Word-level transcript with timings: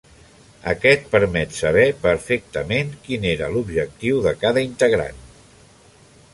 Aquest 0.69 1.03
permet 1.11 1.53
saber 1.57 1.83
perfectament 2.07 2.91
quin 3.05 3.29
era 3.35 3.53
l'objectiu 3.57 4.25
de 4.29 4.35
cada 4.45 4.65
integrant. 4.71 5.25